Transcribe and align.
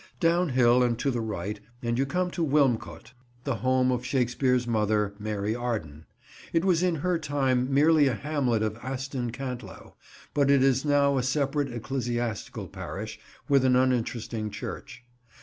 Downhill 0.19 0.81
and 0.81 0.97
to 0.97 1.11
the 1.11 1.21
right, 1.21 1.59
and 1.83 1.95
you 1.99 2.07
come 2.07 2.31
to 2.31 2.43
Wilmcote, 2.43 3.13
the 3.43 3.57
home 3.57 3.91
of 3.91 4.03
Shakespeare's 4.03 4.65
mother, 4.65 5.13
Mary 5.19 5.53
Arden. 5.53 6.07
It 6.53 6.65
was 6.65 6.81
in 6.81 6.95
her 6.95 7.19
time 7.19 7.71
merely 7.71 8.07
a 8.07 8.15
hamlet 8.15 8.63
of 8.63 8.77
Aston 8.81 9.31
Cantlow, 9.31 9.93
but 10.33 10.49
is 10.49 10.83
now 10.83 11.19
a 11.19 11.21
separate 11.21 11.71
ecclesiastical 11.71 12.67
parish, 12.67 13.19
with 13.47 13.63
an 13.63 13.75
uninteresting 13.75 14.49
church. 14.49 15.03